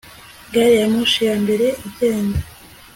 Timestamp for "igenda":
1.87-2.39